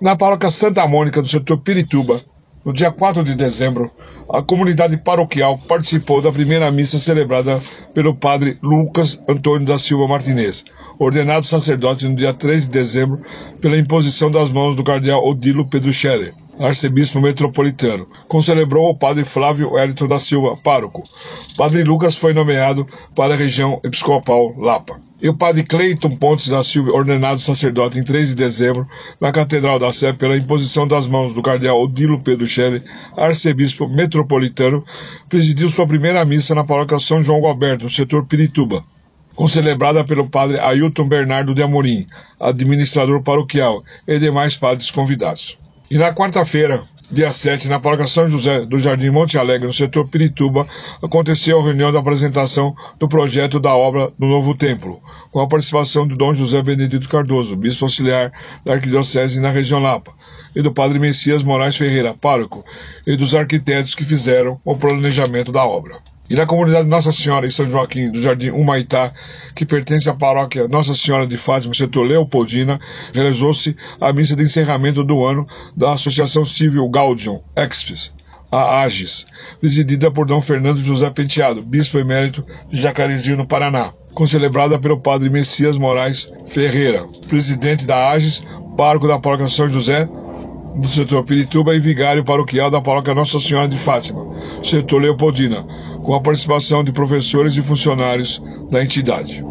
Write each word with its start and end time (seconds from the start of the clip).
Na 0.00 0.14
paróquia 0.14 0.48
Santa 0.48 0.86
Mônica 0.86 1.20
do 1.20 1.26
setor 1.26 1.58
Pirituba, 1.58 2.20
no 2.64 2.72
dia 2.72 2.88
4 2.88 3.24
de 3.24 3.34
dezembro, 3.34 3.90
a 4.32 4.40
comunidade 4.40 4.96
paroquial 4.96 5.58
participou 5.58 6.22
da 6.22 6.30
primeira 6.30 6.70
missa 6.70 6.98
celebrada 6.98 7.60
pelo 7.92 8.14
padre 8.14 8.56
Lucas 8.62 9.20
Antônio 9.28 9.66
da 9.66 9.76
Silva 9.76 10.06
Martinez, 10.06 10.64
ordenado 11.00 11.48
sacerdote 11.48 12.06
no 12.06 12.14
dia 12.14 12.32
3 12.32 12.66
de 12.66 12.70
dezembro 12.70 13.20
pela 13.60 13.76
imposição 13.76 14.30
das 14.30 14.50
mãos 14.50 14.76
do 14.76 14.84
cardeal 14.84 15.26
Odilo 15.26 15.68
Pedro 15.68 15.92
Scherer, 15.92 16.32
arcebispo 16.58 17.20
metropolitano. 17.20 18.06
Concelebrou 18.26 18.90
o 18.90 18.94
padre 18.96 19.24
Flávio 19.24 19.76
Hélito 19.78 20.08
da 20.08 20.18
Silva, 20.18 20.56
pároco. 20.56 21.04
Padre 21.56 21.84
Lucas 21.84 22.16
foi 22.16 22.32
nomeado 22.32 22.86
para 23.14 23.34
a 23.34 23.36
região 23.36 23.80
episcopal 23.84 24.54
Lapa 24.58 25.08
e 25.20 25.28
o 25.28 25.34
padre 25.34 25.64
Cleiton 25.64 26.16
Pontes 26.16 26.48
da 26.48 26.62
Silva, 26.62 26.92
ordenado 26.92 27.40
sacerdote 27.40 27.98
em 27.98 28.04
3 28.04 28.28
de 28.30 28.34
dezembro, 28.36 28.86
na 29.20 29.32
Catedral 29.32 29.78
da 29.78 29.92
Sé, 29.92 30.12
pela 30.12 30.36
imposição 30.36 30.86
das 30.86 31.06
mãos 31.06 31.34
do 31.34 31.42
cardeal 31.42 31.82
Odilo 31.82 32.22
Pedro 32.22 32.46
Schelle, 32.46 32.82
arcebispo 33.16 33.88
metropolitano, 33.88 34.84
presidiu 35.28 35.68
sua 35.68 35.86
primeira 35.86 36.24
missa 36.24 36.54
na 36.54 36.64
paróquia 36.64 36.98
São 37.00 37.22
João 37.22 37.44
Alberto, 37.44 37.84
no 37.84 37.90
setor 37.90 38.26
Pirituba, 38.26 38.84
concelebrada 39.34 40.04
pelo 40.04 40.28
padre 40.28 40.60
Ailton 40.60 41.08
Bernardo 41.08 41.52
de 41.52 41.62
Amorim, 41.62 42.06
administrador 42.38 43.20
paroquial, 43.22 43.82
e 44.06 44.18
demais 44.20 44.56
padres 44.56 44.90
convidados. 44.90 45.58
E 45.90 45.96
na 45.96 46.12
quarta-feira, 46.12 46.82
dia 47.10 47.32
7, 47.32 47.66
na 47.66 47.80
paróquia 47.80 48.06
São 48.06 48.28
José 48.28 48.66
do 48.66 48.78
Jardim 48.78 49.08
Monte 49.08 49.38
Alegre, 49.38 49.66
no 49.66 49.72
setor 49.72 50.06
Pirituba, 50.06 50.68
aconteceu 51.02 51.58
a 51.58 51.62
reunião 51.62 51.90
da 51.90 51.98
apresentação 51.98 52.76
do 53.00 53.08
projeto 53.08 53.58
da 53.58 53.74
obra 53.74 54.12
do 54.18 54.26
novo 54.26 54.54
templo, 54.54 55.00
com 55.30 55.40
a 55.40 55.48
participação 55.48 56.06
do 56.06 56.14
Dom 56.14 56.34
José 56.34 56.60
Benedito 56.60 57.08
Cardoso, 57.08 57.56
bispo 57.56 57.86
auxiliar 57.86 58.30
da 58.66 58.74
Arquidiocese 58.74 59.40
na 59.40 59.48
região 59.48 59.80
Lapa, 59.80 60.12
e 60.54 60.60
do 60.60 60.74
padre 60.74 60.98
Messias 60.98 61.42
Moraes 61.42 61.78
Ferreira, 61.78 62.12
pároco, 62.12 62.62
e 63.06 63.16
dos 63.16 63.34
arquitetos 63.34 63.94
que 63.94 64.04
fizeram 64.04 64.60
o 64.66 64.76
planejamento 64.76 65.50
da 65.50 65.64
obra. 65.64 65.96
E 66.30 66.34
na 66.34 66.44
comunidade 66.44 66.86
Nossa 66.86 67.10
Senhora 67.10 67.46
em 67.46 67.50
São 67.50 67.66
Joaquim 67.70 68.10
do 68.10 68.20
Jardim 68.20 68.50
Humaitá, 68.50 69.12
que 69.54 69.64
pertence 69.64 70.10
à 70.10 70.14
paróquia 70.14 70.68
Nossa 70.68 70.94
Senhora 70.94 71.26
de 71.26 71.38
Fátima, 71.38 71.72
setor 71.72 72.02
Leopoldina, 72.02 72.78
realizou-se 73.14 73.74
a 73.98 74.12
missa 74.12 74.36
de 74.36 74.42
encerramento 74.42 75.02
do 75.02 75.24
ano 75.24 75.48
da 75.74 75.92
Associação 75.92 76.44
Civil 76.44 76.86
Gaudium 76.90 77.40
Expis, 77.56 78.12
a 78.52 78.82
AGES, 78.82 79.26
presidida 79.58 80.10
por 80.10 80.26
Dom 80.26 80.40
Fernando 80.42 80.82
José 80.82 81.08
Penteado, 81.08 81.62
bispo 81.62 81.98
emérito 81.98 82.44
de 82.68 82.78
Jacarezinho, 82.78 83.38
no 83.38 83.46
Paraná, 83.46 83.92
concelebrada 84.12 84.78
pelo 84.78 85.00
padre 85.00 85.30
Messias 85.30 85.78
Moraes 85.78 86.30
Ferreira, 86.46 87.06
presidente 87.28 87.86
da 87.86 88.10
AGES, 88.10 88.42
pároco 88.76 89.08
da 89.08 89.18
paróquia 89.18 89.48
São 89.48 89.66
José, 89.66 90.06
do 90.76 90.86
setor 90.86 91.24
Pirituba 91.24 91.74
e 91.74 91.80
vigário 91.80 92.22
paroquial 92.22 92.70
da 92.70 92.80
paróquia 92.80 93.14
Nossa 93.14 93.40
Senhora 93.40 93.66
de 93.66 93.76
Fátima, 93.76 94.24
setor 94.62 95.02
Leopoldina, 95.02 95.66
com 96.08 96.14
a 96.14 96.22
participação 96.22 96.82
de 96.82 96.90
professores 96.90 97.54
e 97.54 97.60
funcionários 97.60 98.42
da 98.70 98.82
entidade. 98.82 99.44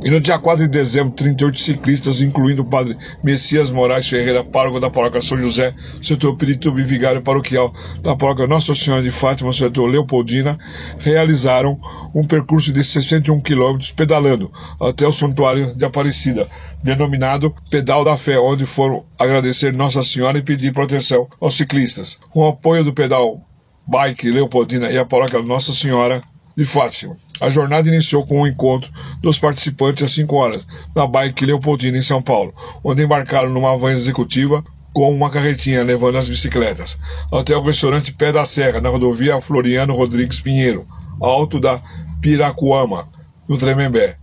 E 0.00 0.08
no 0.08 0.20
dia 0.20 0.38
4 0.38 0.62
de 0.62 0.70
dezembro, 0.70 1.12
38 1.12 1.58
ciclistas, 1.58 2.22
incluindo 2.22 2.62
o 2.62 2.64
padre 2.64 2.96
Messias 3.20 3.68
Moraes 3.68 4.08
Ferreira, 4.08 4.44
pároco 4.44 4.78
da 4.78 4.88
paróquia 4.88 5.20
São 5.20 5.36
José, 5.36 5.74
setor 6.00 6.36
Pirituba 6.36 6.80
e 6.80 6.84
vigário 6.84 7.20
paroquial 7.20 7.74
da 8.00 8.14
paróquia 8.14 8.46
Nossa 8.46 8.76
Senhora 8.76 9.02
de 9.02 9.10
Fátima, 9.10 9.52
setor 9.52 9.90
Leopoldina, 9.90 10.56
realizaram 11.00 11.80
um 12.14 12.24
percurso 12.24 12.72
de 12.72 12.84
61 12.84 13.40
quilômetros 13.40 13.90
pedalando 13.90 14.52
até 14.80 15.04
o 15.04 15.10
Santuário 15.10 15.74
de 15.74 15.84
Aparecida, 15.84 16.46
denominado 16.80 17.52
Pedal 17.68 18.04
da 18.04 18.16
Fé, 18.16 18.38
onde 18.38 18.66
foram 18.66 19.02
agradecer 19.18 19.72
Nossa 19.72 20.04
Senhora 20.04 20.38
e 20.38 20.42
pedir 20.42 20.72
proteção 20.72 21.26
aos 21.40 21.56
ciclistas. 21.56 22.20
Com 22.30 22.42
o 22.42 22.48
apoio 22.48 22.84
do 22.84 22.94
pedal 22.94 23.47
Bike 23.88 24.30
Leopoldina 24.30 24.90
e 24.90 24.98
a 24.98 25.04
paróquia 25.06 25.42
Nossa 25.42 25.72
Senhora 25.72 26.22
de 26.54 26.66
Fátima. 26.66 27.16
A 27.40 27.48
jornada 27.48 27.88
iniciou 27.88 28.26
com 28.26 28.40
o 28.40 28.42
um 28.42 28.46
encontro 28.46 28.92
dos 29.22 29.38
participantes 29.38 30.02
às 30.02 30.12
5 30.12 30.36
horas 30.36 30.66
na 30.94 31.06
Bike 31.06 31.46
Leopoldina 31.46 31.96
em 31.96 32.02
São 32.02 32.20
Paulo, 32.20 32.52
onde 32.84 33.02
embarcaram 33.02 33.48
numa 33.48 33.74
van 33.78 33.92
executiva 33.92 34.62
com 34.92 35.10
uma 35.10 35.30
carretinha 35.30 35.82
levando 35.82 36.18
as 36.18 36.28
bicicletas, 36.28 36.98
até 37.32 37.56
o 37.56 37.62
restaurante 37.62 38.12
Pé 38.12 38.30
da 38.30 38.44
Serra, 38.44 38.78
na 38.78 38.90
rodovia 38.90 39.40
Floriano 39.40 39.94
Rodrigues 39.94 40.38
Pinheiro, 40.38 40.86
alto 41.18 41.58
da 41.58 41.80
Piracuama, 42.20 43.08
no 43.48 43.56
Tremembé. 43.56 44.16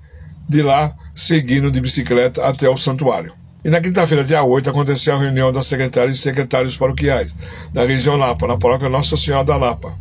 De 0.47 0.61
lá, 0.61 0.95
seguindo 1.15 1.71
de 1.71 1.81
bicicleta 1.81 2.45
até 2.45 2.69
o 2.69 2.77
santuário. 2.77 3.33
E 3.65 3.69
na 3.71 3.81
quinta-feira, 3.81 4.23
dia 4.23 4.43
8, 4.43 4.69
aconteceu 4.69 5.15
a 5.15 5.19
reunião 5.19 5.51
das 5.51 5.65
secretárias 5.65 6.17
e 6.17 6.21
secretários 6.21 6.77
paroquiais 6.77 7.35
da 7.73 7.83
região 7.83 8.15
Lapa, 8.15 8.45
na 8.45 8.59
paróquia 8.59 8.87
Nossa 8.87 9.17
Senhora 9.17 9.43
da 9.43 9.57
Lapa, 9.57 9.91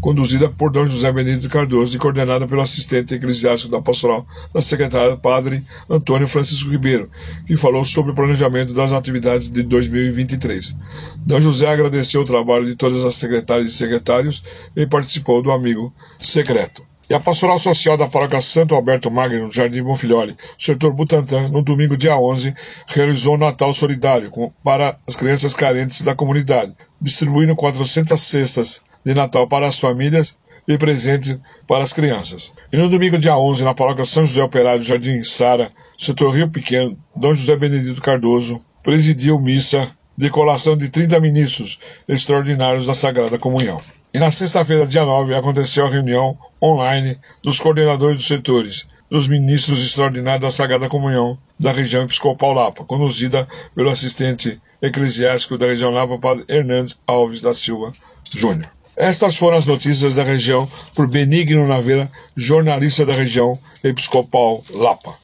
conduzida 0.00 0.48
por 0.48 0.70
Dom 0.70 0.86
José 0.86 1.12
Benedito 1.12 1.50
Cardoso 1.50 1.94
e 1.94 1.98
coordenada 1.98 2.48
pelo 2.48 2.62
assistente 2.62 3.14
eclesiástico 3.14 3.70
da 3.70 3.82
pastoral 3.82 4.26
da 4.54 4.62
secretária 4.62 5.18
Padre 5.18 5.62
Antônio 5.90 6.26
Francisco 6.26 6.70
Ribeiro, 6.70 7.10
que 7.46 7.58
falou 7.58 7.84
sobre 7.84 8.12
o 8.12 8.14
planejamento 8.14 8.72
das 8.72 8.90
atividades 8.90 9.50
de 9.50 9.64
2023. 9.64 10.74
Dom 11.18 11.42
José 11.42 11.70
agradeceu 11.70 12.22
o 12.22 12.24
trabalho 12.24 12.64
de 12.64 12.74
todas 12.74 13.04
as 13.04 13.16
secretárias 13.16 13.72
e 13.72 13.76
secretários 13.76 14.42
e 14.74 14.86
participou 14.86 15.42
do 15.42 15.52
amigo 15.52 15.92
secreto. 16.18 16.89
E 17.10 17.14
a 17.14 17.18
Pastoral 17.18 17.58
Social 17.58 17.96
da 17.96 18.06
Paróquia 18.06 18.40
Santo 18.40 18.72
Alberto 18.72 19.10
Magno, 19.10 19.46
no 19.46 19.50
Jardim 19.50 19.82
Bonfilholi, 19.82 20.36
setor 20.56 20.92
Butantã, 20.92 21.48
no 21.48 21.60
domingo 21.60 21.96
dia 21.96 22.16
11, 22.16 22.54
realizou 22.86 23.34
o 23.34 23.36
Natal 23.36 23.74
Solidário 23.74 24.30
para 24.62 24.96
as 25.08 25.16
crianças 25.16 25.52
carentes 25.52 26.02
da 26.02 26.14
comunidade, 26.14 26.72
distribuindo 27.02 27.56
400 27.56 28.20
cestas 28.20 28.80
de 29.04 29.12
Natal 29.12 29.48
para 29.48 29.66
as 29.66 29.76
famílias 29.76 30.38
e 30.68 30.78
presentes 30.78 31.36
para 31.66 31.82
as 31.82 31.92
crianças. 31.92 32.52
E 32.72 32.76
no 32.76 32.88
domingo 32.88 33.18
dia 33.18 33.36
11, 33.36 33.64
na 33.64 33.74
Paróquia 33.74 34.04
São 34.04 34.24
José 34.24 34.40
Operário, 34.40 34.84
Jardim 34.84 35.24
Sara, 35.24 35.68
setor 35.98 36.30
Rio 36.30 36.48
Pequeno, 36.48 36.96
Dom 37.16 37.34
José 37.34 37.56
Benedito 37.56 38.00
Cardoso 38.00 38.60
presidiu 38.84 39.36
missa 39.40 39.90
de 40.20 40.28
colação 40.28 40.76
de 40.76 40.90
30 40.90 41.18
ministros 41.18 41.78
extraordinários 42.06 42.86
da 42.86 42.92
Sagrada 42.92 43.38
Comunhão. 43.38 43.80
E 44.12 44.18
na 44.18 44.30
sexta-feira, 44.30 44.86
dia 44.86 45.02
9, 45.02 45.34
aconteceu 45.34 45.86
a 45.86 45.88
reunião 45.88 46.36
online 46.62 47.16
dos 47.42 47.58
coordenadores 47.58 48.18
dos 48.18 48.26
setores, 48.26 48.86
dos 49.10 49.26
ministros 49.26 49.82
extraordinários 49.82 50.42
da 50.42 50.50
Sagrada 50.50 50.90
Comunhão 50.90 51.38
da 51.58 51.72
região 51.72 52.04
Episcopal 52.04 52.52
Lapa, 52.52 52.84
conduzida 52.84 53.48
pelo 53.74 53.88
assistente 53.88 54.60
eclesiástico 54.82 55.56
da 55.56 55.64
região 55.64 55.90
Lapa, 55.90 56.18
Padre 56.18 56.44
Hernandes 56.50 56.98
Alves 57.06 57.40
da 57.40 57.54
Silva 57.54 57.90
Júnior. 58.30 58.70
Estas 58.94 59.36
foram 59.36 59.56
as 59.56 59.64
notícias 59.64 60.12
da 60.12 60.22
região 60.22 60.68
por 60.94 61.06
Benigno 61.06 61.66
Naveira, 61.66 62.10
jornalista 62.36 63.06
da 63.06 63.14
região 63.14 63.58
Episcopal 63.82 64.62
Lapa. 64.74 65.14